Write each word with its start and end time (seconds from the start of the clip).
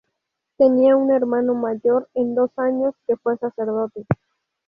Tenía 0.57 0.95
un 0.97 1.11
hermano 1.11 1.53
mayor 1.53 2.09
en 2.15 2.33
dos 2.33 2.49
años, 2.57 2.95
que 3.05 3.17
fue 3.17 3.37
sacerdote. 3.37 4.07